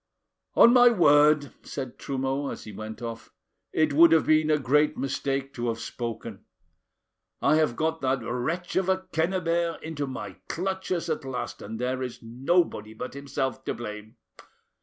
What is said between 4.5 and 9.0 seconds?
great mistake to have spoken. I have got that wretch of a